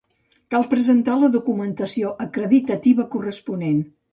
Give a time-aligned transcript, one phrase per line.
[0.53, 3.87] Cal presentar la documentació acreditativa corresponent.